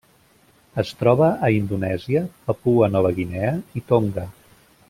[0.83, 4.29] Es troba a Indonèsia, Papua Nova Guinea i Tonga.